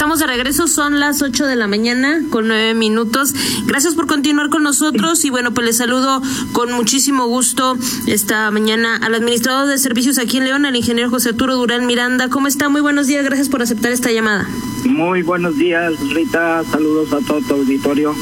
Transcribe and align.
Estamos 0.00 0.18
de 0.18 0.26
regreso, 0.26 0.66
son 0.66 0.98
las 0.98 1.20
8 1.20 1.44
de 1.44 1.56
la 1.56 1.66
mañana 1.66 2.22
con 2.30 2.48
9 2.48 2.72
minutos. 2.72 3.34
Gracias 3.66 3.94
por 3.94 4.06
continuar 4.06 4.48
con 4.48 4.62
nosotros 4.62 5.22
y 5.26 5.28
bueno, 5.28 5.52
pues 5.52 5.66
les 5.66 5.76
saludo 5.76 6.22
con 6.54 6.72
muchísimo 6.72 7.26
gusto 7.26 7.76
esta 8.06 8.50
mañana 8.50 8.96
al 8.96 9.14
administrador 9.14 9.68
de 9.68 9.76
servicios 9.76 10.16
aquí 10.16 10.38
en 10.38 10.44
León, 10.44 10.64
al 10.64 10.74
ingeniero 10.74 11.10
José 11.10 11.28
Arturo 11.28 11.54
Durán 11.56 11.84
Miranda. 11.84 12.30
¿Cómo 12.30 12.46
está? 12.46 12.70
Muy 12.70 12.80
buenos 12.80 13.08
días, 13.08 13.26
gracias 13.26 13.50
por 13.50 13.60
aceptar 13.60 13.92
esta 13.92 14.10
llamada. 14.10 14.48
Muy 14.86 15.20
buenos 15.20 15.58
días, 15.58 15.92
Rita. 16.08 16.64
Saludos 16.64 17.12
a 17.12 17.18
todo 17.18 17.42
tu 17.42 17.52
auditorio. 17.56 18.14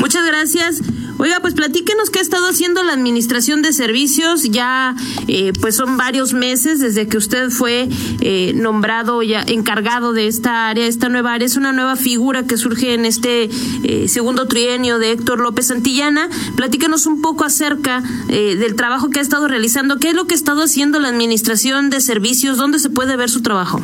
Muchas 0.00 0.26
gracias. 0.26 0.82
Oiga, 1.22 1.38
pues 1.40 1.54
platíquenos 1.54 2.10
qué 2.10 2.18
ha 2.18 2.22
estado 2.22 2.48
haciendo 2.48 2.82
la 2.82 2.94
Administración 2.94 3.62
de 3.62 3.72
Servicios. 3.72 4.42
Ya, 4.42 4.96
eh, 5.28 5.52
pues 5.60 5.76
son 5.76 5.96
varios 5.96 6.32
meses 6.32 6.80
desde 6.80 7.06
que 7.06 7.16
usted 7.16 7.50
fue 7.50 7.88
eh, 8.20 8.52
nombrado 8.56 9.22
ya 9.22 9.44
encargado 9.46 10.12
de 10.14 10.26
esta 10.26 10.68
área, 10.68 10.84
esta 10.84 11.08
nueva 11.08 11.34
área. 11.34 11.46
Es 11.46 11.56
una 11.56 11.72
nueva 11.72 11.94
figura 11.94 12.42
que 12.48 12.56
surge 12.56 12.94
en 12.94 13.06
este 13.06 13.48
eh, 13.84 14.08
segundo 14.08 14.48
trienio 14.48 14.98
de 14.98 15.12
Héctor 15.12 15.38
López 15.38 15.68
Santillana. 15.68 16.28
Platíquenos 16.56 17.06
un 17.06 17.22
poco 17.22 17.44
acerca 17.44 18.02
del 18.26 18.74
trabajo 18.74 19.10
que 19.10 19.20
ha 19.20 19.22
estado 19.22 19.46
realizando. 19.46 19.98
¿Qué 19.98 20.08
es 20.08 20.14
lo 20.16 20.26
que 20.26 20.34
ha 20.34 20.36
estado 20.36 20.64
haciendo 20.64 20.98
la 20.98 21.06
Administración 21.06 21.88
de 21.88 22.00
Servicios? 22.00 22.56
¿Dónde 22.56 22.80
se 22.80 22.90
puede 22.90 23.16
ver 23.16 23.30
su 23.30 23.42
trabajo? 23.42 23.80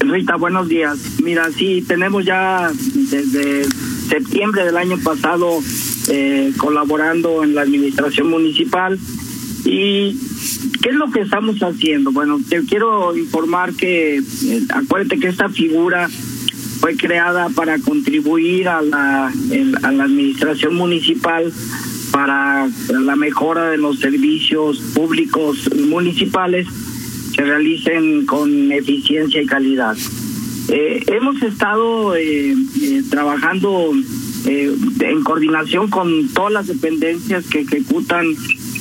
Rita, 0.00 0.36
buenos 0.36 0.66
días. 0.66 0.98
Mira, 1.22 1.50
sí, 1.50 1.84
tenemos 1.86 2.24
ya 2.24 2.70
desde 2.94 3.66
septiembre 4.08 4.64
del 4.64 4.76
año 4.76 4.98
pasado 4.98 5.60
eh, 6.08 6.52
colaborando 6.56 7.42
en 7.42 7.54
la 7.54 7.62
administración 7.62 8.28
municipal. 8.28 8.98
¿Y 9.64 10.18
qué 10.82 10.90
es 10.90 10.94
lo 10.94 11.10
que 11.10 11.20
estamos 11.20 11.58
haciendo? 11.60 12.12
Bueno, 12.12 12.38
te 12.48 12.62
quiero 12.64 13.16
informar 13.16 13.74
que, 13.74 14.16
eh, 14.18 14.60
acuérdate 14.68 15.18
que 15.18 15.28
esta 15.28 15.48
figura 15.48 16.08
fue 16.80 16.96
creada 16.96 17.48
para 17.48 17.78
contribuir 17.78 18.68
a 18.68 18.82
la, 18.82 19.28
a 19.28 19.92
la 19.92 20.04
administración 20.04 20.74
municipal 20.74 21.50
para 22.12 22.68
la 22.90 23.16
mejora 23.16 23.70
de 23.70 23.78
los 23.78 23.98
servicios 23.98 24.78
públicos 24.94 25.68
municipales 25.74 26.68
que 27.34 27.42
realicen 27.42 28.26
con 28.26 28.70
eficiencia 28.70 29.42
y 29.42 29.46
calidad. 29.46 29.96
Eh, 30.68 31.02
hemos 31.08 31.42
estado 31.42 32.16
eh, 32.16 32.54
eh, 32.80 33.02
trabajando 33.10 33.92
en 34.46 35.22
coordinación 35.22 35.88
con 35.88 36.28
todas 36.28 36.52
las 36.52 36.66
dependencias 36.66 37.46
que 37.46 37.60
ejecutan 37.60 38.26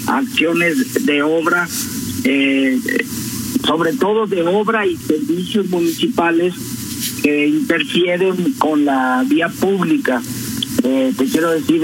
acciones 0.07 1.05
de 1.05 1.23
obra, 1.23 1.67
sobre 3.65 3.93
todo 3.93 4.27
de 4.27 4.43
obra 4.43 4.85
y 4.85 4.97
servicios 4.97 5.69
municipales 5.69 6.53
que 7.21 7.47
interfieren 7.47 8.53
con 8.57 8.83
la 8.83 9.23
vía 9.25 9.47
pública. 9.47 10.21
te 10.81 11.25
quiero 11.31 11.51
decir, 11.51 11.81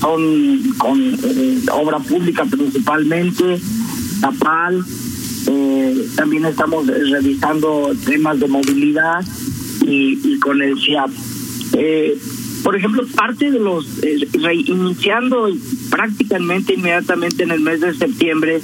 son 0.00 0.74
con 0.78 1.18
obra 1.72 1.98
pública 1.98 2.44
principalmente, 2.44 3.60
Tapal, 4.20 4.84
eh, 5.48 6.06
también 6.16 6.44
estamos 6.44 6.86
revisando 6.86 7.92
temas 8.04 8.40
de 8.40 8.48
movilidad 8.48 9.24
y, 9.86 10.38
con 10.38 10.60
el 10.62 10.78
CIAP. 10.78 11.10
Eh, 11.74 12.18
por 12.62 12.76
ejemplo, 12.76 13.04
parte 13.14 13.50
de 13.50 13.58
los, 13.58 13.86
eh, 14.02 14.26
reiniciando 14.32 15.48
prácticamente 15.90 16.74
inmediatamente 16.74 17.44
en 17.44 17.52
el 17.52 17.60
mes 17.60 17.80
de 17.80 17.94
septiembre, 17.94 18.60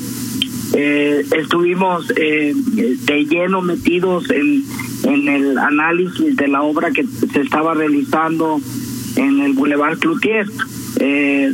eh, 0.75 1.25
estuvimos 1.37 2.09
de 2.09 3.27
lleno 3.29 3.61
metidos 3.61 4.31
en, 4.31 4.65
en 5.05 5.29
el 5.29 5.59
análisis 5.59 6.35
de 6.37 6.49
la 6.49 6.63
obra 6.63 6.91
que 6.91 7.05
se 7.05 7.43
estaba 7.43 7.75
realizando 7.75 8.61
en 9.17 9.41
el 9.41 9.53
Boulevard 9.53 9.99
Cloutier. 9.99 10.47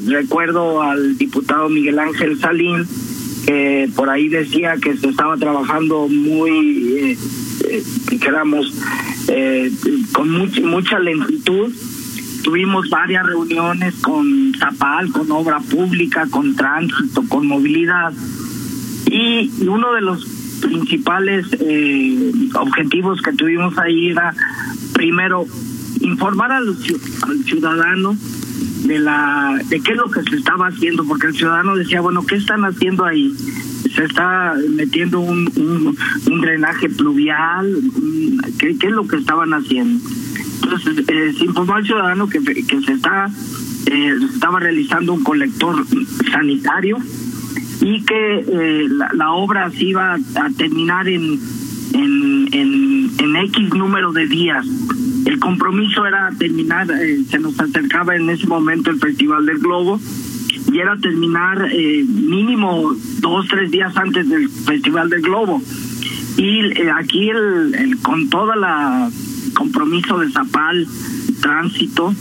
recuerdo 0.06 0.80
al 0.82 1.18
diputado 1.18 1.68
Miguel 1.68 1.98
Ángel 1.98 2.38
Salín, 2.38 2.86
por 3.96 4.10
ahí 4.10 4.28
decía 4.28 4.76
que 4.76 4.96
se 4.96 5.08
estaba 5.08 5.36
trabajando 5.36 6.06
muy, 6.08 6.94
eh, 6.96 7.18
eh 7.70 7.82
eh, 9.28 9.72
con 10.12 10.30
mucha, 10.30 10.60
mucha 10.62 10.98
lentitud. 10.98 11.72
Tuvimos 12.42 12.88
varias 12.88 13.26
reuniones 13.26 13.94
con 13.96 14.54
Zapal, 14.58 15.10
con 15.12 15.30
obra 15.32 15.60
pública, 15.60 16.26
con 16.30 16.56
tránsito, 16.56 17.24
con 17.28 17.46
movilidad. 17.46 18.12
Y 19.06 19.50
uno 19.66 19.92
de 19.94 20.00
los 20.00 20.24
principales 20.60 21.46
eh, 21.60 22.32
objetivos 22.54 23.20
que 23.22 23.32
tuvimos 23.32 23.76
ahí 23.78 24.10
era, 24.10 24.34
primero, 24.92 25.46
informar 26.00 26.52
al 26.52 26.76
ciudadano 27.44 28.16
de 28.88 28.98
la 28.98 29.60
de 29.68 29.80
qué 29.80 29.92
es 29.92 29.98
lo 29.98 30.10
que 30.10 30.22
se 30.22 30.36
estaba 30.36 30.68
haciendo 30.68 31.04
porque 31.04 31.26
el 31.28 31.34
ciudadano 31.34 31.76
decía 31.76 32.00
bueno 32.00 32.24
qué 32.24 32.36
están 32.36 32.64
haciendo 32.64 33.04
ahí 33.04 33.34
se 33.94 34.04
está 34.04 34.54
metiendo 34.70 35.20
un, 35.20 35.96
un, 36.26 36.40
drenaje 36.40 36.88
pluvial 36.88 37.66
¿qué, 38.58 38.70
es 38.70 38.90
lo 38.90 39.06
que 39.06 39.16
estaban 39.16 39.52
haciendo 39.52 40.00
entonces 40.62 41.04
eh, 41.06 41.34
se 41.36 41.44
informó 41.44 41.74
al 41.74 41.84
ciudadano 41.84 42.28
que, 42.28 42.42
que 42.42 42.80
se 42.80 42.92
está 42.92 43.30
eh, 43.86 44.14
estaba 44.34 44.58
realizando 44.58 45.12
un 45.12 45.22
colector 45.22 45.84
sanitario 46.32 46.96
y 47.82 48.02
que 48.04 48.44
eh, 48.46 48.88
la, 49.14 49.32
obra 49.32 49.70
se 49.70 49.84
iba 49.84 50.14
a 50.14 50.50
terminar 50.56 51.08
en 51.08 51.38
en, 51.92 52.48
en, 52.52 53.10
en 53.18 53.36
X 53.36 53.74
número 53.74 54.12
de 54.12 54.26
días 54.26 54.66
el 55.24 55.38
compromiso 55.38 56.06
era 56.06 56.30
terminar, 56.38 56.90
eh, 56.90 57.22
se 57.28 57.38
nos 57.38 57.58
acercaba 57.58 58.16
en 58.16 58.28
ese 58.30 58.46
momento 58.46 58.90
el 58.90 58.98
Festival 58.98 59.46
del 59.46 59.58
Globo, 59.58 60.00
y 60.72 60.78
era 60.78 60.96
terminar 60.98 61.68
eh, 61.72 62.04
mínimo 62.04 62.94
dos, 63.20 63.46
tres 63.48 63.70
días 63.70 63.96
antes 63.96 64.28
del 64.28 64.48
Festival 64.48 65.08
del 65.08 65.22
Globo. 65.22 65.62
Y 66.36 66.60
eh, 66.60 66.90
aquí 66.94 67.30
el, 67.30 67.98
con 68.02 68.28
toda 68.28 68.54
la 68.56 69.10
compromiso 69.54 70.18
de 70.18 70.30
Zapal, 70.30 70.86
tránsito, 71.40 72.14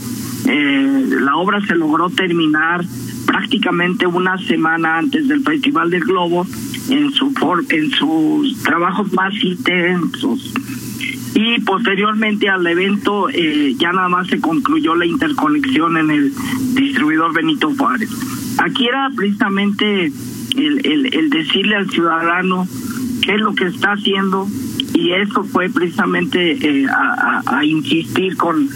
la 0.44 1.36
obra 1.36 1.60
se 1.66 1.74
logró 1.74 2.08
terminar 2.08 2.84
prácticamente 3.26 4.06
una 4.06 4.38
semana 4.38 4.96
antes 4.96 5.28
del 5.28 5.42
Festival 5.42 5.90
del 5.90 6.04
Globo 6.04 6.46
en 6.88 7.12
su 7.12 7.32
en 7.68 7.90
sus 7.90 8.62
trabajos 8.62 9.12
más 9.12 9.34
intensos 9.44 10.54
y 11.34 11.60
posteriormente 11.60 12.48
al 12.48 12.66
evento 12.66 13.28
eh, 13.28 13.74
ya 13.78 13.92
nada 13.92 14.08
más 14.08 14.28
se 14.28 14.40
concluyó 14.40 14.94
la 14.94 15.06
interconexión 15.06 15.96
en 15.96 16.10
el 16.10 16.32
distribuidor 16.74 17.32
Benito 17.34 17.72
Juárez. 17.76 18.10
Aquí 18.58 18.86
era 18.86 19.10
precisamente 19.14 20.12
el, 20.56 21.06
el, 21.14 21.30
decirle 21.30 21.76
al 21.76 21.90
ciudadano 21.90 22.66
qué 23.22 23.34
es 23.34 23.40
lo 23.40 23.54
que 23.54 23.66
está 23.66 23.92
haciendo 23.92 24.48
y 24.94 25.12
eso 25.12 25.44
fue 25.44 25.68
precisamente 25.68 26.52
eh, 26.52 26.86
a, 26.88 27.64
insistir 27.64 28.36
con 28.36 28.68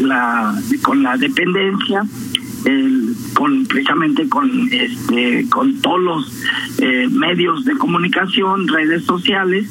la 0.00 0.54
con 0.82 1.02
la 1.02 1.16
dependencia 1.16 2.04
con 3.34 3.66
precisamente 3.66 4.28
con 4.28 4.68
este 4.70 5.46
con 5.48 5.80
todos 5.80 6.00
los 6.00 6.32
eh, 6.78 7.08
medios 7.10 7.64
de 7.64 7.76
comunicación 7.76 8.68
redes 8.68 9.04
sociales 9.04 9.68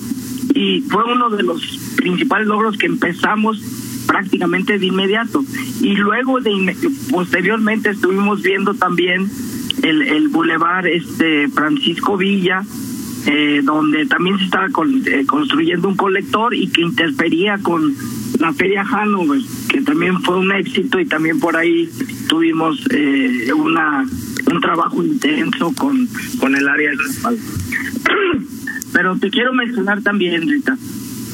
y 0.53 0.81
fue 0.81 1.03
uno 1.03 1.29
de 1.29 1.44
los 1.44 1.62
principales 1.95 2.47
logros 2.47 2.78
que 2.78 2.87
empezamos 2.87 3.61
prácticamente 4.08 4.78
de 4.78 4.85
inmediato. 4.85 5.43
Y 5.81 5.96
luego 5.96 6.40
de 6.41 6.76
posteriormente 7.09 7.91
estuvimos 7.91 8.41
viendo 8.41 8.73
también 8.73 9.29
el, 9.84 10.02
el 10.02 10.28
bulevar 10.28 10.87
este 10.87 11.47
Francisco 11.49 12.17
Villa 12.17 12.64
eh, 13.28 13.61
donde 13.64 14.08
también 14.08 14.40
se 14.40 14.46
estaba 14.46 14.66
eh, 14.66 15.26
construyendo 15.28 15.87
un 15.87 15.96
colector 15.96 16.55
y 16.55 16.67
que 16.70 16.81
interfería 16.81 17.59
con 17.59 17.96
la 18.40 18.52
feria 18.52 18.81
Hanover 18.81 19.40
que 19.70 19.81
también 19.81 20.20
fue 20.23 20.40
un 20.40 20.52
éxito 20.52 20.99
y 20.99 21.05
también 21.05 21.40
por 21.40 21.55
ahí 21.55 21.87
tuvimos 22.28 22.79
eh, 22.90 23.53
una 23.53 24.08
un 24.52 24.61
trabajo 24.61 25.03
intenso 25.03 25.72
con 25.78 26.08
con 26.40 26.55
el 26.55 26.67
área 26.67 26.90
de 26.90 26.97
pero 28.93 29.17
te 29.17 29.29
quiero 29.29 29.53
mencionar 29.53 30.02
también, 30.02 30.47
Rita. 30.47 30.78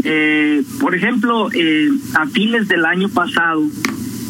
Eh, 0.04 0.63
por 0.80 0.95
ejemplo, 0.95 1.50
eh, 1.54 1.89
a 2.13 2.25
fines 2.27 2.68
del 2.68 2.86
año 2.86 3.09
pasado, 3.09 3.68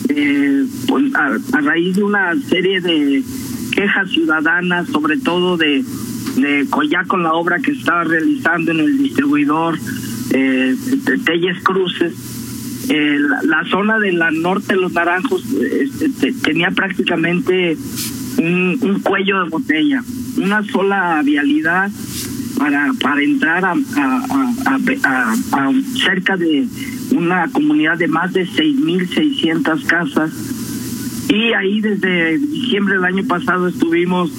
eh, 0.10 0.66
pues, 0.88 1.14
a, 1.16 1.38
raíz 1.62 1.96
de 1.96 2.04
una 2.04 2.36
serie 2.50 2.82
de 2.82 3.24
quejas 3.72 4.10
ciudadanas, 4.10 4.88
sobre 4.88 5.18
todo 5.18 5.58
de, 5.58 5.84
de 6.38 6.68
ya 6.90 7.04
con 7.06 7.24
la 7.24 7.34
obra 7.34 7.60
que 7.60 7.72
estaba 7.72 8.04
realizando 8.04 8.72
en 8.72 8.80
el 8.80 8.98
distribuidor 8.98 9.78
eh, 10.32 10.76
Telles 11.26 11.62
Cruces, 11.64 12.14
eh, 12.90 13.20
la, 13.44 13.64
zona 13.66 14.00
de 14.00 14.14
la 14.14 14.32
norte 14.32 14.74
de 14.74 14.80
los 14.80 14.94
Naranjos 14.94 15.44
este, 15.54 16.32
tenía 16.34 16.72
prácticamente 16.72 17.78
un, 18.38 19.02
cuello 19.04 19.44
de 19.44 19.50
botella, 19.50 20.04
una 20.38 20.64
sola 20.64 21.22
vialidad 21.24 21.92
para, 22.58 22.92
para 23.02 23.22
entrar 23.22 23.64
a, 23.66 23.74
a, 23.74 25.72
cerca 26.04 26.38
de 26.38 26.68
una 27.12 27.48
comunidad 27.52 27.98
de 27.98 28.08
más 28.08 28.34
de 28.34 28.46
6.600 28.46 29.86
casas. 29.86 30.32
Y 31.30 31.54
ahí 31.54 31.82
desde 31.82 32.38
diciembre 32.38 32.96
del 32.96 33.06
año 33.06 33.24
pasado 33.26 33.68
estuvimos 33.68 34.32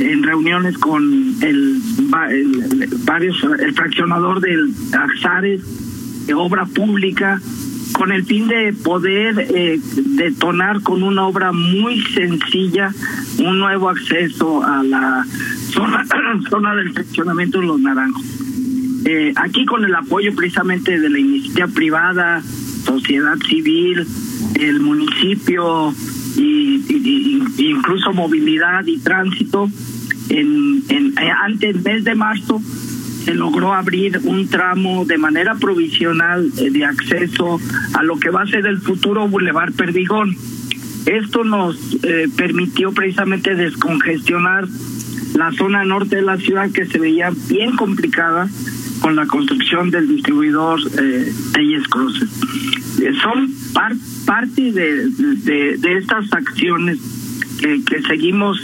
en 0.00 0.22
reuniones 0.22 0.78
con 0.78 1.34
el, 1.40 1.82
el, 2.30 2.88
varios, 3.04 3.42
el 3.58 3.74
fraccionador 3.74 4.40
del 4.40 4.72
Axares, 4.92 6.26
de 6.26 6.34
obra 6.34 6.66
pública, 6.66 7.40
con 7.98 8.12
el 8.12 8.24
fin 8.24 8.46
de 8.46 8.72
poder 8.72 9.34
eh, 9.40 9.80
detonar 10.16 10.82
con 10.82 11.02
una 11.02 11.26
obra 11.26 11.50
muy 11.50 12.00
sencilla 12.14 12.94
un 13.40 13.58
nuevo 13.58 13.88
acceso 13.88 14.62
a 14.62 14.84
la 14.84 15.26
zona, 15.72 16.04
zona 16.48 16.76
del 16.76 16.92
fraccionamiento 16.92 17.58
de 17.58 17.66
los 17.66 17.80
naranjos. 17.80 18.24
Eh, 19.04 19.32
aquí 19.34 19.64
con 19.64 19.84
el 19.84 19.92
apoyo 19.96 20.32
precisamente 20.36 21.00
de 21.00 21.10
la 21.10 21.18
iniciativa 21.18 21.66
privada, 21.66 22.40
sociedad 22.84 23.36
civil, 23.48 24.06
el 24.54 24.78
municipio 24.78 25.92
y, 26.36 26.84
incluso 27.58 28.12
movilidad 28.12 28.86
y 28.86 28.98
tránsito, 28.98 29.68
en, 30.28 30.84
en, 30.88 31.18
eh, 31.18 31.32
antes 31.42 31.82
del 31.82 31.94
mes 31.94 32.04
de 32.04 32.14
marzo 32.14 32.62
se 33.28 33.34
logró 33.34 33.74
abrir 33.74 34.18
un 34.24 34.48
tramo 34.48 35.04
de 35.04 35.18
manera 35.18 35.54
provisional 35.56 36.50
eh, 36.56 36.70
de 36.70 36.86
acceso 36.86 37.60
a 37.92 38.02
lo 38.02 38.18
que 38.18 38.30
va 38.30 38.40
a 38.40 38.46
ser 38.46 38.64
el 38.64 38.78
futuro 38.78 39.28
Boulevard 39.28 39.74
Perdigón. 39.74 40.34
Esto 41.04 41.44
nos 41.44 41.76
eh, 42.04 42.26
permitió 42.34 42.90
precisamente 42.92 43.54
descongestionar 43.54 44.66
la 45.34 45.52
zona 45.52 45.84
norte 45.84 46.16
de 46.16 46.22
la 46.22 46.38
ciudad 46.38 46.70
que 46.70 46.86
se 46.86 46.98
veía 46.98 47.30
bien 47.50 47.76
complicada 47.76 48.48
con 49.02 49.14
la 49.14 49.26
construcción 49.26 49.90
del 49.90 50.08
distribuidor 50.08 50.80
eh, 50.98 51.30
Telles 51.52 51.86
Cruces. 51.86 52.30
Eh, 53.02 53.12
son 53.22 53.52
parte 54.24 54.72
de, 54.72 55.06
de, 55.76 55.98
estas 55.98 56.32
acciones 56.32 56.98
que, 57.60 57.84
que 57.84 58.00
seguimos 58.04 58.58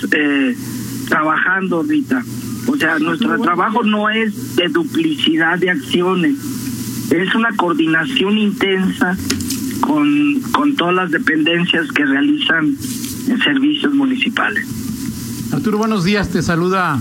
trabajando, 1.11 1.83
Rita. 1.83 2.23
O 2.67 2.77
sea, 2.77 2.99
nuestro 2.99 3.39
trabajo 3.41 3.83
no 3.83 4.09
es 4.09 4.57
de 4.57 4.69
duplicidad 4.69 5.59
de 5.59 5.71
acciones, 5.71 6.37
es 7.11 7.35
una 7.35 7.55
coordinación 7.57 8.39
intensa 8.39 9.17
con, 9.81 10.41
con 10.53 10.75
todas 10.77 10.95
las 10.95 11.11
dependencias 11.11 11.91
que 11.93 12.05
realizan 12.05 12.77
servicios 13.45 13.95
municipales. 13.95 14.67
Arturo, 15.53 15.79
buenos 15.79 16.05
días, 16.05 16.31
te 16.31 16.43
saluda 16.43 16.99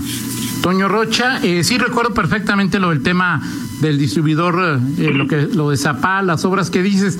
Toño 0.62 0.88
Rocha. 0.88 1.40
Eh, 1.42 1.64
sí 1.64 1.78
recuerdo 1.78 2.14
perfectamente 2.14 2.78
lo 2.78 2.90
del 2.90 3.02
tema 3.02 3.42
del 3.84 3.98
distribuidor, 3.98 4.80
eh, 4.98 5.12
lo 5.12 5.28
que 5.28 5.42
lo 5.42 5.68
de 5.68 5.76
Zapal, 5.76 6.26
las 6.26 6.44
obras 6.46 6.70
que 6.70 6.82
dices, 6.82 7.18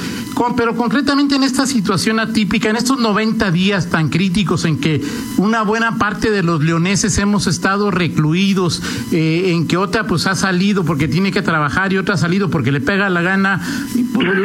pero 0.57 0.75
concretamente 0.75 1.35
en 1.35 1.43
esta 1.43 1.67
situación 1.67 2.19
atípica, 2.19 2.71
en 2.71 2.77
estos 2.77 2.99
90 2.99 3.51
días 3.51 3.91
tan 3.91 4.09
críticos 4.09 4.65
en 4.65 4.79
que 4.79 5.03
una 5.37 5.63
buena 5.63 5.99
parte 5.99 6.31
de 6.31 6.43
los 6.43 6.65
leoneses 6.65 7.19
hemos 7.19 7.47
estado 7.47 7.91
recluidos, 7.91 8.83
eh, 9.13 9.53
en 9.53 9.67
que 9.67 9.77
otra 9.77 10.07
pues 10.07 10.27
ha 10.27 10.35
salido 10.35 10.85
porque 10.85 11.07
tiene 11.07 11.33
que 11.33 11.43
trabajar 11.43 11.93
y 11.93 11.99
otra 11.99 12.15
ha 12.15 12.19
salido 12.19 12.49
porque 12.49 12.73
le 12.73 12.81
pega 12.81 13.11
la 13.11 13.21
gana 13.21 13.61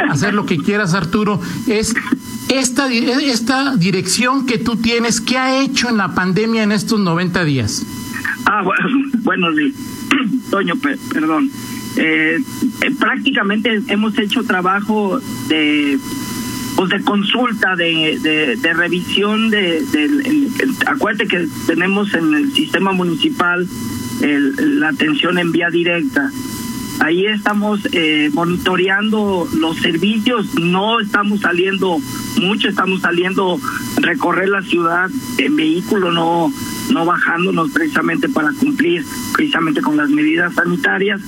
hacer 0.10 0.34
lo 0.34 0.46
que 0.46 0.58
quieras, 0.58 0.94
Arturo, 0.94 1.40
es 1.68 1.96
esta, 2.50 2.92
esta 2.92 3.78
dirección 3.78 4.46
que 4.46 4.58
tú 4.58 4.76
tienes, 4.76 5.22
¿qué 5.22 5.38
ha 5.38 5.62
hecho 5.62 5.88
en 5.88 5.98
la 5.98 6.14
pandemia 6.14 6.64
en 6.64 6.74
estos 6.74 7.00
90 7.00 7.46
días? 7.46 7.86
Ah, 8.46 8.62
bueno, 8.62 9.48
bueno 10.50 10.74
perdón. 11.14 11.50
Eh, 11.98 12.38
eh, 12.82 12.92
prácticamente 13.00 13.82
hemos 13.88 14.18
hecho 14.18 14.44
trabajo 14.44 15.20
de 15.48 15.98
pues 16.76 16.92
de 16.92 17.02
consulta, 17.02 17.76
de, 17.76 18.58
de, 18.62 18.74
revisión, 18.74 19.50
de, 19.50 19.84
acuérdate 20.86 21.28
que 21.28 21.48
tenemos 21.68 22.14
en 22.14 22.34
el 22.34 22.54
sistema 22.54 22.94
municipal 22.94 23.68
la 24.22 24.88
atención 24.88 25.40
en 25.40 25.52
vía 25.52 25.70
directa. 25.70 26.32
Ahí 27.02 27.26
estamos 27.26 27.82
eh, 27.92 28.30
monitoreando 28.34 29.48
los 29.58 29.78
servicios, 29.78 30.56
no 30.56 31.00
estamos 31.00 31.40
saliendo 31.42 31.98
mucho, 32.42 32.68
estamos 32.68 33.02
saliendo 33.02 33.58
recorrer 33.98 34.50
la 34.50 34.62
ciudad 34.62 35.10
en 35.38 35.56
vehículo, 35.56 36.12
no, 36.12 36.52
no 36.92 37.06
bajándonos 37.06 37.72
precisamente 37.72 38.28
para 38.28 38.52
cumplir 38.54 39.06
precisamente 39.34 39.82
con 39.82 39.96
las 39.96 40.10
medidas 40.10 40.54
sanitarias 40.54 41.22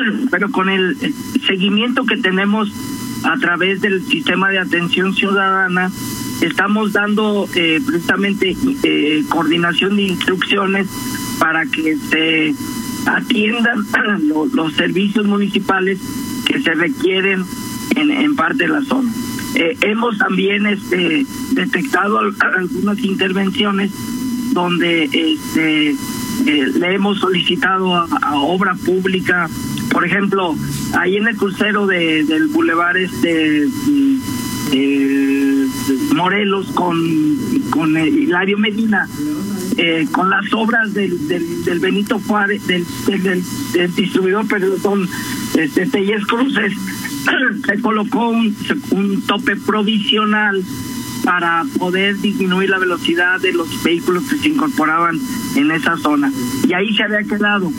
pero 0.30 0.50
con 0.50 0.68
el 0.68 0.96
seguimiento 1.46 2.04
que 2.04 2.16
tenemos 2.16 2.72
a 3.24 3.36
través 3.38 3.80
del 3.80 4.02
sistema 4.04 4.50
de 4.50 4.58
atención 4.58 5.14
ciudadana, 5.14 5.90
estamos 6.40 6.92
dando 6.92 7.48
eh, 7.54 7.80
precisamente 7.86 8.56
eh, 8.82 9.24
coordinación 9.28 9.96
de 9.96 10.02
instrucciones 10.02 10.88
para 11.38 11.64
que 11.66 11.96
se 11.96 12.54
atiendan 13.06 13.86
los, 14.54 14.72
servicios 14.74 15.24
municipales 15.26 16.00
que 16.46 16.60
se 16.60 16.74
requieren 16.74 17.44
en, 17.94 18.10
en 18.10 18.34
parte 18.34 18.64
de 18.64 18.68
la 18.68 18.82
zona. 18.82 19.12
Eh, 19.54 19.76
hemos 19.82 20.18
también 20.18 20.66
este, 20.66 21.26
detectado 21.52 22.18
algunas 22.56 22.98
intervenciones 23.00 23.92
donde 24.52 25.04
este, 25.04 25.96
le 26.44 26.94
hemos 26.94 27.18
solicitado 27.20 27.94
a 27.94 28.36
obra 28.36 28.74
pública 28.74 29.48
por 29.90 30.04
ejemplo, 30.04 30.54
ahí 30.98 31.16
en 31.16 31.28
el 31.28 31.36
crucero 31.36 31.86
de, 31.86 32.24
del 32.24 32.48
Boulevard 32.48 32.96
este 32.96 33.68
eh, 34.72 35.68
Morelos 36.14 36.66
con, 36.72 36.96
con 37.70 37.96
Hilario 37.96 38.58
Medina, 38.58 39.08
eh, 39.76 40.06
con 40.12 40.30
las 40.30 40.52
obras 40.52 40.94
del, 40.94 41.28
del, 41.28 41.78
Benito 41.80 42.20
Juárez, 42.26 42.66
del, 42.66 42.84
del, 43.06 43.94
distribuidor, 43.94 44.46
perdón, 44.46 45.08
este, 45.56 45.86
Telles 45.86 46.24
Cruces, 46.26 46.72
se 47.66 47.80
colocó 47.80 48.28
un, 48.28 48.56
un 48.90 49.22
tope 49.22 49.56
provisional 49.56 50.62
para 51.24 51.64
poder 51.78 52.18
disminuir 52.18 52.70
la 52.70 52.78
velocidad 52.78 53.40
de 53.40 53.52
los 53.52 53.82
vehículos 53.82 54.24
que 54.24 54.38
se 54.38 54.48
incorporaban 54.48 55.18
en 55.56 55.70
esa 55.70 55.96
zona. 55.98 56.32
Y 56.66 56.72
ahí 56.72 56.94
se 56.96 57.04
había 57.04 57.22
quedado. 57.22 57.70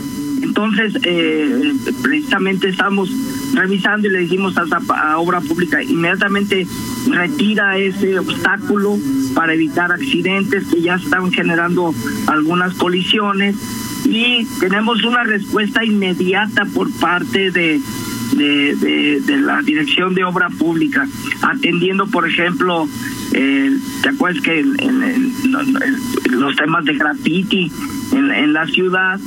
Entonces, 0.44 0.92
eh, 1.04 1.72
precisamente 2.02 2.68
estamos 2.68 3.10
revisando 3.54 4.08
y 4.08 4.10
le 4.10 4.18
dijimos 4.20 4.54
a, 4.58 5.18
Obra 5.18 5.40
Pública, 5.40 5.82
inmediatamente 5.82 6.66
retira 7.08 7.78
ese 7.78 8.18
obstáculo 8.18 8.98
para 9.34 9.54
evitar 9.54 9.90
accidentes 9.90 10.66
que 10.66 10.82
ya 10.82 10.96
están 10.96 11.32
generando 11.32 11.94
algunas 12.26 12.74
colisiones 12.74 13.56
y 14.04 14.44
tenemos 14.60 15.02
una 15.04 15.24
respuesta 15.24 15.82
inmediata 15.82 16.66
por 16.66 16.92
parte 16.92 17.50
de, 17.50 17.80
la 19.28 19.62
Dirección 19.62 20.14
de 20.14 20.24
Obra 20.24 20.50
Pública, 20.50 21.08
atendiendo, 21.40 22.06
por 22.06 22.28
ejemplo, 22.28 22.86
¿te 23.32 24.08
acuerdas 24.10 24.42
que 24.42 24.62
los 26.30 26.56
temas 26.56 26.84
de 26.84 26.94
graffiti 26.94 27.72
en 28.12 28.52
la 28.52 28.66
ciudad? 28.66 29.18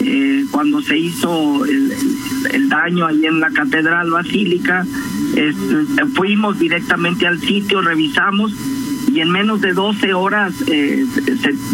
Eh, 0.00 0.44
cuando 0.50 0.82
se 0.82 0.98
hizo 0.98 1.64
el, 1.64 2.68
daño 2.68 3.06
ahí 3.06 3.24
en 3.26 3.40
la 3.40 3.50
Catedral 3.50 4.10
Basílica, 4.10 4.86
fuimos 6.14 6.58
directamente 6.58 7.26
al 7.26 7.40
sitio, 7.40 7.80
revisamos 7.82 8.52
y 9.14 9.20
en 9.20 9.30
menos 9.30 9.60
de 9.60 9.72
12 9.72 10.12
horas 10.12 10.52
eh, 10.66 11.06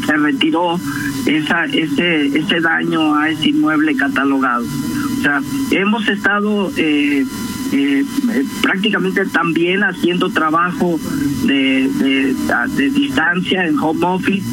se, 0.06 0.16
retiró 0.16 0.78
esa, 1.24 1.64
ese, 1.64 2.26
ese 2.38 2.60
daño 2.60 3.14
a 3.14 3.30
ese 3.30 3.48
inmueble 3.48 3.96
catalogado. 3.96 4.64
O 4.64 5.22
sea, 5.22 5.40
hemos 5.70 6.06
estado 6.06 6.70
eh, 6.76 7.24
prácticamente 8.62 9.24
también 9.26 9.82
haciendo 9.82 10.28
trabajo 10.28 11.00
de 11.44 12.34
distancia 12.92 13.66
en 13.66 13.78
home 13.78 14.04
office, 14.04 14.46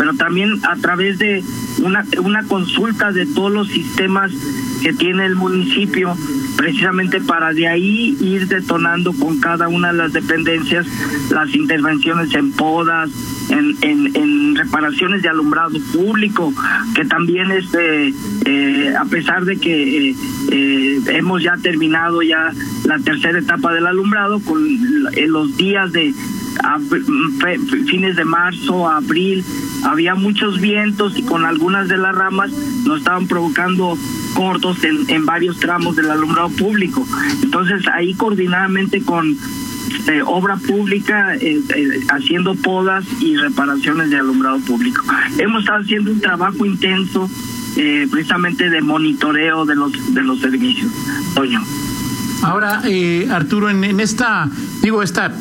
pero 0.00 0.14
también 0.14 0.64
a 0.64 0.76
través 0.76 1.18
de 1.18 1.44
una, 1.82 2.06
una 2.24 2.42
consulta 2.44 3.12
de 3.12 3.26
todos 3.26 3.52
los 3.52 3.68
sistemas 3.68 4.32
que 4.80 4.94
tiene 4.94 5.26
el 5.26 5.36
municipio 5.36 6.16
precisamente 6.56 7.20
para 7.20 7.52
de 7.52 7.68
ahí 7.68 8.16
ir 8.18 8.48
detonando 8.48 9.12
con 9.12 9.40
cada 9.40 9.68
una 9.68 9.92
de 9.92 9.98
las 9.98 10.14
dependencias 10.14 10.86
las 11.30 11.54
intervenciones 11.54 12.32
en 12.32 12.50
podas, 12.52 13.10
en, 13.50 13.76
en, 13.82 14.56
reparaciones 14.56 15.20
de 15.20 15.28
alumbrado 15.28 15.78
público, 15.92 16.50
que 16.94 17.04
también 17.04 17.50
este, 17.50 18.14
eh, 18.46 18.94
a 18.98 19.04
pesar 19.04 19.44
de 19.44 19.58
que 19.58 20.08
eh, 20.08 20.16
eh, 20.50 21.00
hemos 21.08 21.42
ya 21.42 21.58
terminado 21.58 22.22
ya 22.22 22.52
la 22.84 22.98
tercera 23.00 23.38
etapa 23.38 23.72
del 23.74 23.86
alumbrado, 23.86 24.40
con 24.40 24.66
los 25.28 25.56
días 25.58 25.92
de 25.92 26.14
fines 27.86 28.16
de 28.16 28.24
marzo, 28.24 28.88
abril, 28.88 29.44
había 29.84 30.14
muchos 30.14 30.60
vientos 30.60 31.18
y 31.18 31.22
con 31.22 31.44
algunas 31.44 31.88
de 31.88 31.96
las 31.96 32.14
ramas 32.14 32.50
nos 32.84 32.98
estaban 32.98 33.26
provocando 33.26 33.96
cortos 34.34 34.78
en, 34.84 35.26
varios 35.26 35.58
tramos 35.58 35.96
del 35.96 36.10
alumbrado 36.10 36.50
público. 36.50 37.06
Entonces 37.42 37.82
ahí 37.92 38.14
coordinadamente 38.14 39.02
con 39.02 39.36
eh, 40.08 40.22
obra 40.24 40.56
pública, 40.56 41.34
eh, 41.36 41.60
eh, 41.74 42.00
haciendo 42.08 42.54
podas 42.54 43.04
y 43.20 43.36
reparaciones 43.36 44.10
de 44.10 44.18
alumbrado 44.18 44.58
público. 44.60 45.04
Hemos 45.38 45.60
estado 45.60 45.82
haciendo 45.82 46.12
un 46.12 46.20
trabajo 46.20 46.64
intenso 46.64 47.28
precisamente 48.10 48.68
de 48.68 48.82
monitoreo 48.82 49.64
de 49.64 49.76
los 49.76 50.14
de 50.14 50.22
los 50.22 50.40
servicios. 50.40 50.90
Toño. 51.34 51.62
Ahora, 52.42 52.82
Arturo, 53.30 53.68
en, 53.68 53.84
en 53.84 54.00
esta, 54.00 54.48
digo, 54.82 55.02
esta 55.02 55.32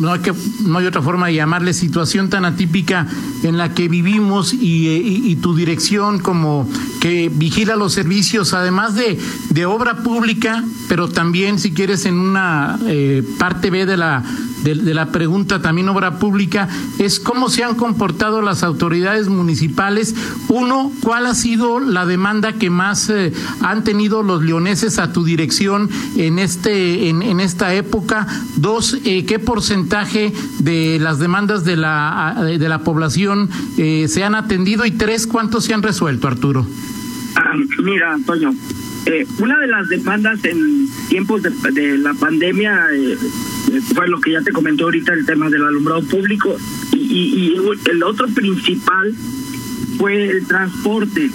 no 0.00 0.12
hay, 0.12 0.20
que, 0.20 0.32
no 0.62 0.78
hay 0.78 0.86
otra 0.86 1.02
forma 1.02 1.26
de 1.26 1.34
llamarle 1.34 1.74
situación 1.74 2.30
tan 2.30 2.44
atípica 2.44 3.06
en 3.42 3.58
la 3.58 3.74
que 3.74 3.88
vivimos 3.88 4.52
y, 4.52 4.88
y, 4.88 5.36
tu 5.36 5.54
dirección 5.54 6.18
como 6.18 6.68
que 7.00 7.30
vigila 7.32 7.76
los 7.76 7.92
servicios, 7.92 8.54
además 8.54 8.94
de, 8.94 9.18
de 9.50 9.66
obra 9.66 10.02
pública, 10.02 10.64
pero 10.88 11.08
también, 11.08 11.58
si 11.58 11.72
quieres, 11.72 12.06
en 12.06 12.14
una 12.14 12.78
eh, 12.86 13.22
parte 13.38 13.70
B 13.70 13.86
de 13.86 13.96
la, 13.96 14.24
de, 14.62 14.94
la 14.94 15.12
pregunta, 15.12 15.62
también 15.62 15.88
obra 15.88 16.18
pública, 16.18 16.68
es 16.98 17.20
cómo 17.20 17.48
se 17.48 17.64
han 17.64 17.74
comportado 17.74 18.42
las 18.42 18.62
autoridades 18.62 19.28
municipales. 19.28 20.14
Uno, 20.48 20.92
¿cuál 21.02 21.26
ha 21.26 21.34
sido 21.34 21.80
la 21.80 22.06
demanda 22.06 22.54
que 22.54 22.70
más 22.70 23.10
eh, 23.10 23.32
han 23.60 23.84
tenido 23.84 24.22
los 24.22 24.42
leoneses 24.42 24.98
a 24.98 25.12
tu 25.12 25.24
dirección 25.24 25.88
en, 26.16 26.38
este, 26.38 27.08
en, 27.08 27.22
en 27.22 27.40
esta 27.40 27.74
época? 27.74 28.26
Dos, 28.56 28.98
eh, 29.04 29.24
¿qué 29.24 29.38
porcentaje 29.38 30.32
de 30.58 30.98
las 31.00 31.18
demandas 31.18 31.64
de 31.64 31.76
la, 31.76 32.36
de 32.40 32.68
la 32.68 32.80
población 32.80 33.48
se 33.76 34.24
han 34.24 34.34
atendido? 34.34 34.84
Y 34.84 34.92
tres, 34.92 35.26
¿cuántos 35.26 35.64
se 35.64 35.74
han 35.74 35.82
resuelto, 35.82 36.28
Arturo? 36.28 36.66
Ah, 37.36 37.54
mira, 37.82 38.14
Antonio, 38.14 38.52
eh, 39.06 39.26
una 39.38 39.58
de 39.58 39.66
las 39.66 39.88
demandas 39.88 40.44
en 40.44 40.88
tiempos 41.08 41.42
de, 41.42 41.98
la 41.98 42.12
pandemia 42.14 42.86
eh, 42.92 43.16
fue 43.94 44.08
lo 44.08 44.20
que 44.20 44.32
ya 44.32 44.42
te 44.42 44.52
comentó 44.52 44.84
ahorita, 44.84 45.14
el 45.14 45.24
tema 45.24 45.48
del 45.48 45.64
alumbrado 45.64 46.02
público, 46.02 46.56
y, 46.92 47.54
el 47.90 48.02
otro 48.02 48.26
principal 48.28 49.14
fue 49.96 50.28
el 50.28 50.46
transporte. 50.46 51.30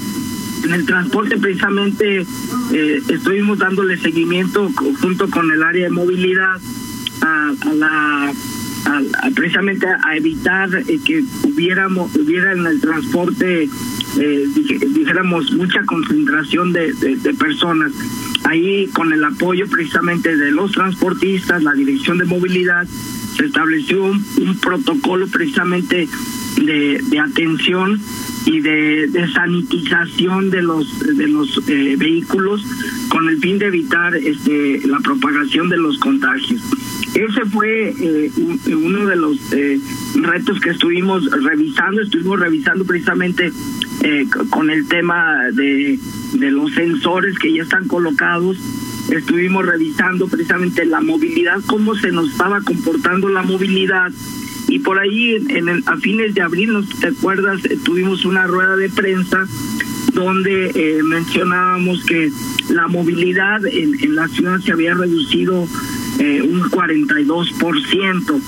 En 0.64 0.74
el 0.74 0.86
transporte 0.86 1.38
precisamente 1.38 2.26
eh, 2.74 3.02
estuvimos 3.08 3.60
dándole 3.60 3.98
seguimiento 3.98 4.72
junto 5.02 5.30
con 5.30 5.52
el 5.52 5.62
área 5.64 5.86
de 5.86 5.92
movilidad 5.92 6.60
a, 7.22 7.54
la 7.76 8.34
precisamente 9.34 9.88
a 9.88 10.16
evitar 10.16 10.70
que 10.84 11.24
hubiéramos 11.44 12.16
hubiera 12.16 12.52
en 12.52 12.68
el 12.68 12.80
transporte 12.80 13.68
eh, 14.20 14.46
dijéramos, 14.94 15.52
mucha 15.52 15.84
concentración 15.86 16.74
de, 16.74 16.94
personas. 17.38 17.92
Ahí, 18.44 18.88
con 18.94 19.12
el 19.12 19.24
apoyo 19.24 19.68
precisamente 19.68 20.36
de 20.36 20.52
los 20.52 20.72
transportistas, 20.72 21.64
la 21.64 21.74
dirección 21.74 22.18
de 22.18 22.26
movilidad, 22.26 22.88
se 23.36 23.46
estableció 23.46 24.04
un, 24.04 24.60
protocolo 24.62 25.28
precisamente 25.28 26.08
de, 26.62 27.20
atención 27.20 28.00
y 28.46 28.62
de, 28.62 29.30
sanitización 29.34 30.52
de 30.52 30.62
los 30.62 31.00
de 31.00 31.28
los 31.28 31.62
eh, 31.68 31.96
vehículos 31.98 32.64
con 33.10 33.28
el 33.28 33.40
fin 33.40 33.58
de 33.58 33.68
evitar 33.68 34.16
este 34.16 34.82
la 34.88 35.00
propagación 35.00 35.70
de 35.70 35.78
los 35.78 35.98
contagios. 35.98 36.62
Ese 37.16 37.46
fue 37.46 37.94
eh, 37.98 38.32
uno 38.76 39.06
de 39.06 39.16
los 39.16 39.38
eh, 39.54 39.80
retos 40.16 40.60
que 40.60 40.72
estuvimos 40.72 41.24
revisando, 41.32 42.02
estuvimos 42.02 42.40
revisando 42.42 42.84
precisamente 42.84 43.54
eh, 44.06 44.26
con 44.50 44.70
el 44.70 44.88
tema 44.88 45.46
de, 45.52 46.00
de 46.34 46.52
los 46.52 46.72
sensores 46.74 47.38
que 47.40 47.52
ya 47.52 47.64
están 47.64 47.88
colocados. 47.88 48.58
Estuvimos 49.12 49.66
revisando 49.66 50.28
precisamente 50.28 50.86
la 50.86 51.02
movilidad, 51.02 51.60
cómo 51.66 51.96
se 51.96 52.12
nos 52.12 52.32
estaba 52.32 52.62
comportando 52.62 53.30
la 53.30 53.42
movilidad. 53.42 54.12
Y 54.68 54.80
por 54.80 55.00
ahí, 55.00 55.36
a 55.86 55.98
fines 55.98 56.34
de 56.36 56.42
abril, 56.42 56.74
¿no 56.74 56.84
te 56.84 57.08
acuerdas? 57.08 57.66
Eh, 57.66 57.78
tuvimos 57.84 58.26
una 58.26 58.46
rueda 58.48 58.76
de 58.76 58.90
prensa 58.90 59.48
donde 60.16 60.72
eh, 60.74 61.04
mencionábamos 61.04 62.04
que 62.06 62.32
la 62.70 62.88
movilidad 62.88 63.66
en, 63.66 64.02
en, 64.02 64.16
la 64.16 64.28
ciudad 64.30 64.60
se 64.62 64.72
había 64.72 64.94
reducido 64.94 65.68
eh, 66.20 66.42
un 66.42 66.62
42%. 66.64 68.42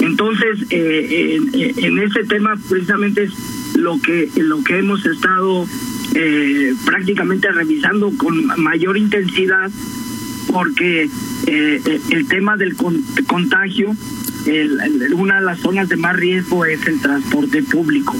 Entonces, 0.00 0.66
eh, 0.70 1.38
en, 1.52 1.84
en, 1.84 1.98
ese 1.98 2.24
tema 2.24 2.56
precisamente 2.68 3.28
lo 3.74 4.00
que, 4.00 4.30
lo 4.36 4.62
que 4.62 4.78
hemos 4.78 5.04
estado 5.04 5.66
eh, 6.14 6.74
prácticamente 6.84 7.50
revisando 7.50 8.12
con 8.16 8.46
mayor 8.62 8.96
intensidad 8.96 9.70
porque 10.52 11.08
eh, 11.46 12.00
el 12.10 12.28
tema 12.28 12.56
del 12.56 12.76
contagio, 12.76 13.96
una 15.16 15.40
de 15.40 15.46
las 15.46 15.58
zonas 15.58 15.88
de 15.88 15.96
más 15.96 16.14
riesgo 16.14 16.64
es 16.64 16.86
el 16.86 17.00
transporte 17.00 17.62
público. 17.64 18.14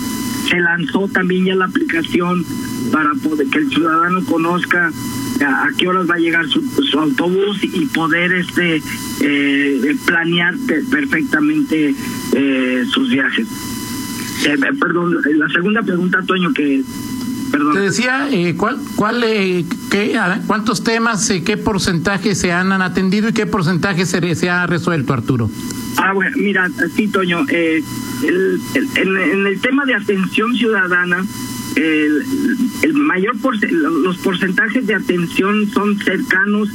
Se 0.49 0.58
lanzó 0.58 1.06
también 1.06 1.44
ya 1.44 1.54
la 1.54 1.66
aplicación 1.66 2.44
para 2.90 3.14
poder, 3.23 3.46
que 3.49 3.58
el 3.58 3.68
ciudadano 3.68 4.25
conozca 4.25 4.90
a, 5.46 5.68
qué 5.78 5.87
horas 5.87 6.11
va 6.11 6.14
a 6.14 6.18
llegar 6.18 6.46
su, 6.49 6.62
autobús 6.99 7.62
y 7.62 7.87
poder 7.87 8.32
este 8.32 8.82
eh, 9.20 9.96
planear 10.04 10.54
perfectamente 10.90 11.94
sus 12.90 13.11
viajes. 13.11 13.46
Eh, 14.45 14.57
perdón, 14.79 15.17
la 15.37 15.49
segunda 15.49 15.83
pregunta, 15.83 16.23
Toño, 16.27 16.53
que... 16.53 16.83
Perdón. 17.51 17.75
Te 17.75 17.81
decía, 17.81 18.29
eh, 18.33 18.55
¿cuál, 18.57 18.79
cuál, 18.97 19.23
eh, 19.23 19.65
qué, 19.91 20.19
¿cuántos 20.47 20.83
temas, 20.83 21.33
qué 21.45 21.57
porcentaje 21.57 22.35
se 22.35 22.51
han 22.51 22.73
atendido 22.73 23.29
y 23.29 23.33
qué 23.33 23.47
porcentaje 23.47 24.07
se, 24.07 24.35
se 24.35 24.51
ha 24.51 24.67
resuelto, 24.67 25.13
Arturo? 25.13 25.51
Ah, 25.97 26.13
bueno, 26.13 26.37
mira, 26.37 26.69
sí, 26.97 27.07
Toño, 27.07 27.47
el, 27.49 27.85
en, 28.97 29.47
el 29.47 29.61
tema 29.61 29.85
de 29.85 29.95
atención 29.95 30.57
ciudadana, 30.57 31.25
el, 31.77 32.25
el 32.83 32.95
mayor 32.95 33.37
los 33.71 34.17
porcentajes 34.19 34.87
de 34.87 34.95
atención 34.95 35.71
son 35.71 35.97
cercanos 35.99 36.69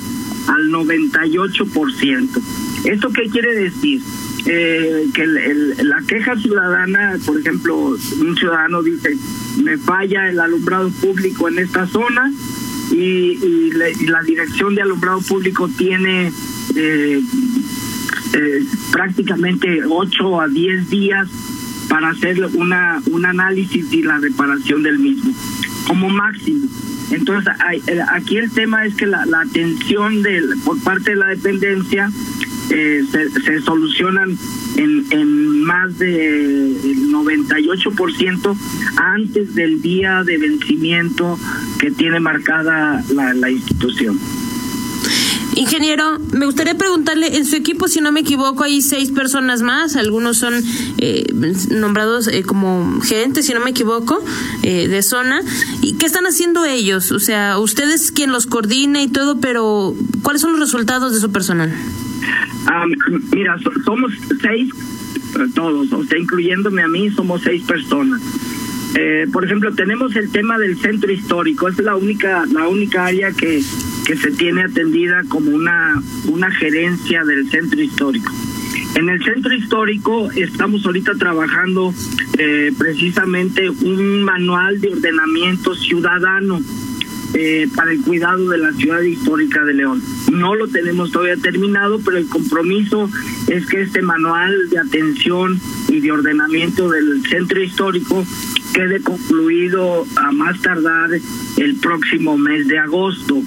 al 0.47 0.69
98%. 0.69 2.29
¿Esto 2.85 3.09
qué 3.11 3.29
quiere 3.29 3.53
decir? 3.53 4.01
Eh, 4.45 5.07
que 5.13 5.25
la 5.83 6.01
queja 6.07 6.35
ciudadana, 6.37 7.17
por 7.25 7.39
ejemplo, 7.39 7.75
un 7.77 8.37
ciudadano 8.37 8.81
dice, 8.81 9.17
me 9.63 9.77
falla 9.77 10.29
el 10.29 10.39
alumbrado 10.39 10.89
público 10.91 11.47
en 11.49 11.59
esta 11.59 11.85
zona 11.87 12.31
y, 12.91 13.71
la, 13.71 14.21
dirección 14.23 14.75
de 14.75 14.81
alumbrado 14.81 15.21
público 15.21 15.69
tiene 15.77 16.31
eh, 16.75 17.21
eh, 18.33 18.63
prácticamente 18.91 19.81
8 19.87 20.41
a 20.41 20.47
10 20.47 20.89
días 20.89 21.27
para 21.89 22.09
hacer 22.09 22.43
una 22.53 23.01
un 23.11 23.25
análisis 23.25 23.91
y 23.91 24.03
la 24.03 24.19
reparación 24.19 24.83
del 24.83 24.99
mismo, 24.99 25.33
como 25.87 26.09
máximo. 26.09 26.67
Entonces, 27.11 27.51
eh, 27.87 27.99
aquí 28.11 28.37
el 28.37 28.51
tema 28.51 28.85
es 28.85 28.95
que 28.95 29.07
la, 29.07 29.25
la 29.25 29.41
atención 29.41 30.21
de, 30.21 30.43
por 30.63 30.79
parte 30.83 31.11
de 31.11 31.17
la 31.17 31.27
dependencia 31.27 32.11
eh, 32.69 33.03
se, 33.45 33.61
solucionan 33.61 34.37
en, 34.77 35.05
en 35.11 35.63
más 35.63 35.97
del 35.97 36.77
98% 37.11 38.57
antes 38.97 39.55
del 39.55 39.81
día 39.81 40.23
de 40.23 40.37
vencimiento 40.37 41.37
que 41.79 41.91
tiene 41.91 42.19
marcada 42.19 43.03
la, 43.13 43.33
la 43.33 43.49
institución. 43.49 44.19
Ingeniero, 45.59 46.19
me 46.31 46.45
gustaría 46.45 46.75
preguntarle, 46.75 47.35
en 47.35 47.45
su 47.45 47.55
equipo, 47.57 47.89
si 47.89 47.99
no 47.99 48.13
me 48.13 48.21
equivoco, 48.21 48.63
hay 48.63 48.81
seis 48.81 49.11
personas 49.11 49.61
más, 49.61 49.97
algunos 49.97 50.37
son 50.37 50.53
eh, 50.99 51.25
nombrados 51.71 52.27
eh, 52.27 52.43
como 52.43 53.01
gerentes, 53.01 53.47
si 53.47 53.53
no 53.53 53.59
me 53.59 53.71
equivoco, 53.71 54.23
eh, 54.63 54.87
de 54.87 55.01
zona. 55.01 55.41
¿Y 55.81 55.95
qué 55.95 56.05
están 56.05 56.25
haciendo 56.25 56.63
ellos? 56.63 57.11
O 57.11 57.19
sea, 57.19 57.59
ustedes 57.59 58.11
quien 58.11 58.31
los 58.31 58.45
coordina 58.45 59.01
y 59.01 59.09
todo, 59.09 59.41
pero 59.41 59.95
¿cuáles 60.23 60.41
son 60.41 60.51
los 60.51 60.61
resultados 60.61 61.13
de 61.13 61.19
su 61.19 61.29
personal? 61.31 61.73
Ah, 62.67 62.85
mira, 63.31 63.57
somos 63.85 64.11
seis, 64.41 64.69
eh, 64.69 65.47
todos, 65.53 65.91
o 65.91 66.03
sea, 66.03 66.17
incluyéndome 66.17 66.81
a 66.81 66.87
mí, 66.87 67.09
somos 67.09 67.41
seis 67.41 67.63
personas. 67.63 68.21
Eh, 68.95 69.27
por 69.31 69.45
ejemplo, 69.45 69.73
tenemos 69.73 70.15
el 70.15 70.31
tema 70.31 70.57
del 70.57 70.77
centro 70.77 71.11
histórico, 71.11 71.67
es 71.67 71.77
la 71.79 71.95
única, 71.95 72.45
la 72.51 72.67
única 72.67 73.05
área 73.05 73.31
que, 73.31 73.61
que 74.05 74.15
se 74.15 74.31
tiene 74.31 74.63
atendida 74.63 75.23
como 75.27 75.51
una, 75.51 76.01
una 76.25 76.51
gerencia 76.51 77.23
del 77.23 77.49
centro 77.49 77.81
histórico. 77.81 78.33
En 78.95 79.07
el 79.07 79.23
centro 79.23 79.53
histórico 79.53 80.31
estamos 80.31 80.85
ahorita 80.85 81.13
trabajando 81.15 81.93
eh, 82.37 82.73
precisamente 82.77 83.69
un 83.69 84.23
manual 84.23 84.81
de 84.81 84.89
ordenamiento 84.89 85.75
ciudadano 85.75 86.59
eh, 87.33 87.67
para 87.75 87.91
el 87.91 88.01
cuidado 88.01 88.49
de 88.49 88.57
la 88.57 88.73
ciudad 88.73 89.01
histórica 89.01 89.63
de 89.63 89.73
León. 89.73 90.01
No 90.31 90.55
lo 90.55 90.67
tenemos 90.67 91.11
todavía 91.11 91.37
terminado, 91.37 91.99
pero 92.03 92.17
el 92.17 92.27
compromiso 92.27 93.09
es 93.47 93.65
que 93.67 93.81
este 93.81 94.01
manual 94.01 94.69
de 94.69 94.79
atención 94.79 95.59
y 95.87 95.99
de 95.99 96.11
ordenamiento 96.11 96.89
del 96.89 97.21
centro 97.27 97.61
histórico 97.61 98.25
quede 98.73 99.01
concluido 99.01 100.05
a 100.15 100.31
más 100.31 100.59
tardar 100.61 101.09
el 101.57 101.75
próximo 101.75 102.37
mes 102.37 102.67
de 102.67 102.79
agosto. 102.79 103.41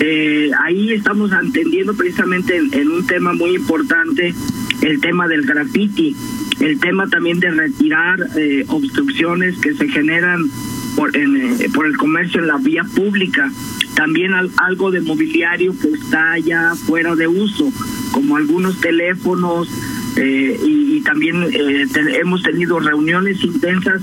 Eh, 0.00 0.50
ahí 0.64 0.92
estamos 0.92 1.32
atendiendo 1.32 1.94
precisamente 1.94 2.56
en, 2.56 2.88
un 2.88 3.06
tema 3.06 3.32
muy 3.32 3.54
importante, 3.54 4.34
el 4.80 5.00
tema 5.00 5.28
del 5.28 5.42
graffiti, 5.42 6.16
el 6.60 6.80
tema 6.80 7.06
también 7.08 7.38
de 7.38 7.50
retirar 7.50 8.18
eh, 8.36 8.64
obstrucciones 8.68 9.58
que 9.58 9.74
se 9.74 9.88
generan 9.88 10.50
por, 10.96 11.16
eh, 11.16 11.68
por 11.74 11.86
el 11.86 11.96
comercio 11.96 12.40
en 12.40 12.48
la 12.48 12.58
vía 12.58 12.84
pública, 12.84 13.50
también 13.94 14.32
algo 14.56 14.90
de 14.90 15.00
mobiliario 15.00 15.74
que 15.78 15.88
está 15.88 16.38
ya 16.38 16.74
fuera 16.74 17.14
de 17.14 17.26
uso, 17.26 17.72
como 18.10 18.36
algunos 18.36 18.80
teléfonos 18.80 19.68
eh, 20.16 20.58
y, 20.62 21.00
también 21.02 21.42
eh, 21.42 21.86
hemos 22.20 22.42
tenido 22.42 22.78
reuniones 22.78 23.42
intensas 23.42 24.02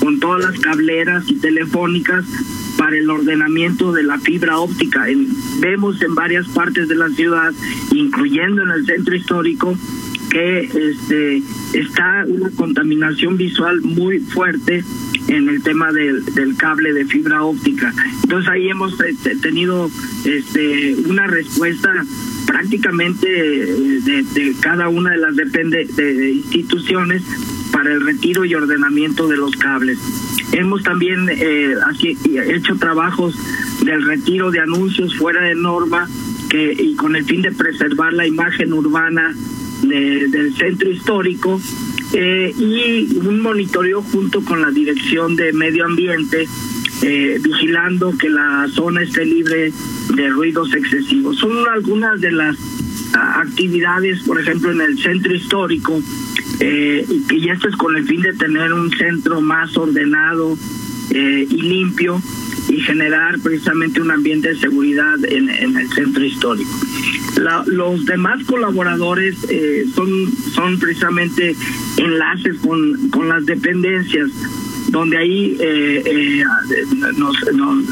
con 0.00 0.20
todas 0.20 0.44
las 0.44 0.58
cableras 0.60 1.24
y 1.28 1.34
telefónicas 1.36 2.24
para 2.76 2.96
el 2.96 3.10
ordenamiento 3.10 3.92
de 3.92 4.04
la 4.04 4.18
fibra 4.18 4.58
óptica. 4.58 5.06
vemos 5.60 6.00
en 6.02 6.14
varias 6.14 6.46
partes 6.48 6.88
de 6.88 6.94
la 6.94 7.08
ciudad, 7.08 7.52
incluyendo 7.92 8.62
en 8.62 8.70
el 8.70 8.86
centro 8.86 9.16
histórico, 9.16 9.76
que 10.30 10.60
este, 10.60 11.42
está 11.72 12.24
una 12.26 12.50
contaminación 12.50 13.36
visual 13.36 13.80
muy 13.82 14.18
fuerte 14.20 14.84
en 15.28 15.48
el 15.48 15.62
tema 15.62 15.92
del, 15.92 16.24
del 16.34 16.56
cable 16.56 16.92
de 16.92 17.04
fibra 17.04 17.42
óptica. 17.42 17.92
Entonces 18.22 18.50
ahí 18.50 18.68
hemos 18.68 19.00
este, 19.00 19.36
tenido 19.36 19.90
este, 20.24 20.96
una 21.06 21.26
respuesta 21.26 22.04
prácticamente 22.46 23.26
eh, 23.28 24.00
de, 24.02 24.54
cada 24.60 24.88
una 24.88 25.10
de 25.10 25.18
las 25.18 25.36
depende 25.36 25.84
de 25.84 26.30
instituciones 26.30 27.22
para 27.72 27.92
el 27.92 28.00
retiro 28.00 28.44
y 28.44 28.54
ordenamiento 28.54 29.28
de 29.28 29.36
los 29.36 29.54
cables. 29.56 29.98
Hemos 30.52 30.82
también 30.82 31.28
eh, 31.28 31.74
hecho 32.48 32.76
trabajos 32.76 33.36
del 33.84 34.04
retiro 34.04 34.50
de 34.50 34.60
anuncios 34.60 35.16
fuera 35.16 35.42
de 35.42 35.54
norma 35.54 36.08
que 36.48 36.72
y 36.72 36.94
con 36.94 37.16
el 37.16 37.24
fin 37.24 37.42
de 37.42 37.52
preservar 37.52 38.12
la 38.12 38.26
imagen 38.26 38.72
urbana 38.72 39.34
del 39.82 40.54
centro 40.56 40.90
histórico 40.90 41.60
eh, 42.12 42.52
y 42.56 43.18
un 43.18 43.40
monitoreo 43.40 44.02
junto 44.02 44.42
con 44.42 44.60
la 44.60 44.70
Dirección 44.70 45.36
de 45.36 45.52
Medio 45.52 45.84
Ambiente, 45.84 46.46
eh, 47.02 47.38
vigilando 47.42 48.16
que 48.16 48.28
la 48.28 48.68
zona 48.72 49.02
esté 49.02 49.24
libre 49.24 49.72
de 50.14 50.28
ruidos 50.28 50.72
excesivos. 50.74 51.36
Son 51.36 51.52
algunas 51.68 52.20
de 52.20 52.32
las 52.32 52.56
actividades, 53.12 54.22
por 54.22 54.40
ejemplo, 54.40 54.72
en 54.72 54.80
el 54.80 54.98
centro 54.98 55.34
histórico, 55.34 56.00
eh, 56.60 57.06
y 57.30 57.48
esto 57.48 57.68
es 57.68 57.76
con 57.76 57.96
el 57.96 58.06
fin 58.06 58.22
de 58.22 58.32
tener 58.32 58.72
un 58.72 58.90
centro 58.90 59.40
más 59.40 59.76
ordenado 59.76 60.56
eh, 61.10 61.46
y 61.48 61.62
limpio 61.62 62.20
y 62.68 62.80
generar 62.80 63.38
precisamente 63.40 64.00
un 64.00 64.10
ambiente 64.10 64.48
de 64.48 64.56
seguridad 64.56 65.16
en, 65.24 65.48
el 65.48 65.88
centro 65.92 66.24
histórico. 66.24 66.70
los 67.66 68.04
demás 68.06 68.44
colaboradores 68.44 69.36
eh, 69.48 69.84
son, 69.94 70.32
son 70.54 70.78
precisamente 70.78 71.54
enlaces 71.96 72.56
con, 72.58 73.10
con 73.10 73.28
las 73.28 73.44
dependencias 73.46 74.30
donde 74.88 75.16
ahí 75.16 75.56
eh, 75.60 76.02
eh, 76.04 76.44
nos, 77.16 77.36
nos 77.52 77.84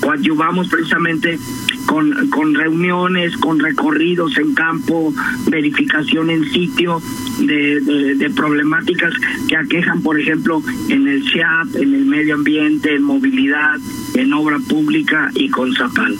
coadyuvamos 0.00 0.68
precisamente 0.68 1.38
con, 1.86 2.28
con 2.28 2.54
reuniones, 2.54 3.36
con 3.38 3.58
recorridos 3.58 4.36
en 4.38 4.54
campo, 4.54 5.12
verificación 5.48 6.30
en 6.30 6.44
sitio 6.50 7.00
de, 7.40 7.80
de, 8.14 8.30
problemáticas 8.30 9.14
que 9.48 9.56
aquejan, 9.56 10.02
por 10.02 10.20
ejemplo, 10.20 10.62
en 10.88 11.08
el 11.08 11.22
CIAP, 11.22 11.76
en 11.76 11.94
el 11.94 12.04
medio 12.04 12.34
ambiente, 12.34 12.94
en 12.94 13.02
movilidad, 13.02 13.78
en 14.14 14.32
obra 14.32 14.58
pública 14.68 15.30
y 15.34 15.48
con 15.48 15.74
Zapal. 15.74 16.16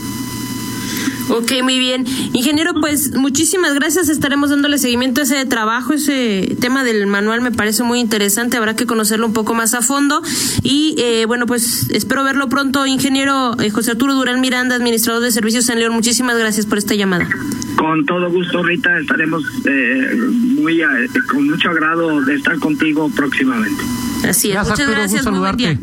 Ok, 1.29 1.53
muy 1.63 1.79
bien. 1.79 2.07
Ingeniero, 2.33 2.75
pues 2.81 3.15
muchísimas 3.15 3.75
gracias. 3.75 4.09
Estaremos 4.09 4.51
dándole 4.51 4.79
seguimiento 4.79 5.21
a 5.21 5.25
ese 5.25 5.45
trabajo. 5.45 5.93
Ese 5.93 6.57
tema 6.61 6.85
del 6.85 7.07
manual 7.07 7.43
me 7.43 7.53
parece 7.53 7.83
muy 7.83 8.01
interesante. 8.01 8.57
Habrá 8.57 8.77
que 8.77 8.87
conocerlo 8.87 9.27
un 9.27 9.33
poco 9.33 9.55
más 9.55 9.75
a 9.75 9.83
fondo. 9.83 10.23
Y 10.63 10.95
eh, 10.99 11.27
bueno, 11.27 11.47
pues 11.47 11.91
espero 11.91 12.25
verlo 12.25 12.49
pronto. 12.49 12.87
Ingeniero 12.87 13.59
eh, 13.61 13.71
José 13.71 13.93
Arturo 13.93 14.15
Durán 14.15 14.41
Miranda, 14.41 14.77
administrador 14.77 15.23
de 15.23 15.31
servicios 15.31 15.69
en 15.69 15.81
León. 15.81 15.93
Muchísimas 15.93 16.39
gracias 16.39 16.67
por 16.67 16.79
esta 16.79 16.95
llamada. 16.95 17.29
Con 17.77 18.07
todo 18.07 18.31
gusto, 18.31 18.63
Rita. 18.63 18.99
Estaremos 18.99 19.45
eh, 19.67 20.17
muy 20.17 20.83
con 21.31 21.47
mucho 21.47 21.71
agrado 21.71 22.23
de 22.23 22.35
estar 22.35 22.59
contigo 22.59 23.11
próximamente. 23.15 23.83
Así 24.27 24.51
es. 24.51 24.69
Muchas 24.69 24.89
gracias. 24.89 25.25
Gusto 25.25 25.31
muy 25.31 25.41
buen 25.41 25.81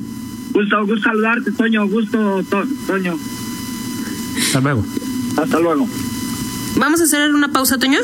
Gusto, 0.54 0.86
gusto 0.86 1.10
saludarte, 1.10 1.52
Toño. 1.52 1.88
Gusto, 1.88 2.44
Toño. 2.88 3.18
Hasta 4.38 4.62
luego. 4.62 4.86
Hasta 5.38 5.60
luego. 5.60 5.88
Vamos 6.76 7.02
a 7.02 7.06
hacer 7.06 7.34
una 7.34 7.52
pausa, 7.52 7.78
Toño. 7.78 8.00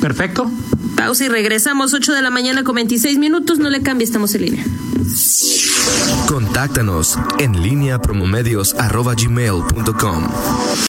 Perfecto. 0.00 0.50
Pausa 0.96 1.24
y 1.24 1.28
regresamos 1.28 1.94
8 1.94 2.12
de 2.12 2.22
la 2.22 2.30
mañana 2.30 2.64
con 2.64 2.74
26 2.76 3.18
minutos. 3.18 3.58
No 3.58 3.70
le 3.70 3.82
cambie, 3.82 4.04
estamos 4.04 4.34
en 4.34 4.42
línea. 4.42 4.64
Contáctanos 6.26 7.18
en 7.38 7.62
línea 7.62 8.00
promomedios.com. 8.00 10.28